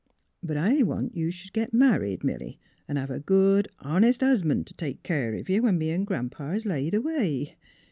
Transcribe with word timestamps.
But 0.41 0.57
I 0.57 0.81
want 0.81 1.15
you 1.15 1.29
sh'd 1.29 1.53
git 1.53 1.75
married, 1.75 2.23
Milly, 2.23 2.59
an' 2.87 2.95
have 2.95 3.11
a 3.11 3.19
good, 3.19 3.67
honest 3.77 4.21
husban' 4.21 4.63
t' 4.65 4.73
take 4.75 5.03
keer 5.03 5.35
of 5.35 5.47
you, 5.47 5.61
when 5.61 5.77
me 5.77 5.91
an' 5.91 6.05
Gran 6.05 6.27
'pa 6.31 6.53
's 6.55 6.65
laid 6.65 6.95
away." 6.95 7.55